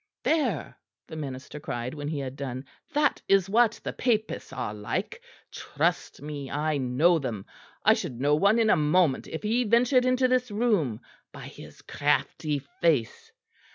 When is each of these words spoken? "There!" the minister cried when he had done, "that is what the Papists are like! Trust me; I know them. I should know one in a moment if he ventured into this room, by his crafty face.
"There!" 0.23 0.79
the 1.05 1.15
minister 1.15 1.59
cried 1.59 1.93
when 1.93 2.07
he 2.07 2.17
had 2.17 2.35
done, 2.35 2.65
"that 2.91 3.21
is 3.27 3.47
what 3.47 3.79
the 3.83 3.93
Papists 3.93 4.51
are 4.51 4.73
like! 4.73 5.21
Trust 5.51 6.23
me; 6.23 6.49
I 6.49 6.77
know 6.77 7.19
them. 7.19 7.45
I 7.85 7.93
should 7.93 8.19
know 8.19 8.33
one 8.33 8.57
in 8.57 8.71
a 8.71 8.75
moment 8.75 9.27
if 9.27 9.43
he 9.43 9.63
ventured 9.63 10.05
into 10.05 10.27
this 10.27 10.49
room, 10.49 11.01
by 11.31 11.43
his 11.43 11.83
crafty 11.83 12.63
face. 12.81 13.31